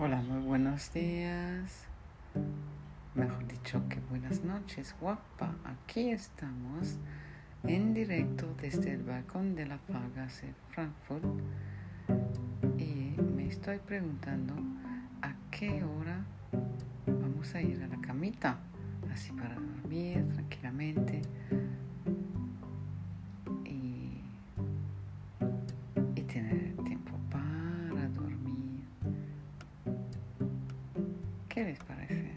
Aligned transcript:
Hola, 0.00 0.22
muy 0.22 0.38
buenos 0.46 0.92
días. 0.92 1.84
Mejor 3.16 3.48
dicho 3.48 3.82
que 3.88 3.98
buenas 4.08 4.44
noches, 4.44 4.94
guapa. 5.00 5.56
Aquí 5.64 6.10
estamos 6.10 6.98
en 7.64 7.94
directo 7.94 8.46
desde 8.62 8.92
el 8.92 9.02
balcón 9.02 9.56
de 9.56 9.66
la 9.66 9.78
Fagas 9.78 10.42
de 10.42 10.54
Frankfurt. 10.70 11.24
Y 12.78 13.20
me 13.20 13.48
estoy 13.48 13.78
preguntando 13.78 14.54
a 15.20 15.34
qué 15.50 15.82
hora 15.82 16.24
vamos 17.04 17.52
a 17.56 17.60
ir 17.60 17.82
a 17.82 17.88
la 17.88 18.00
camita. 18.00 18.56
Así 19.12 19.32
para 19.32 19.56
dormir 19.56 20.28
tranquilamente. 20.32 21.22
mujeres, 31.58 31.78
parece. 31.86 32.27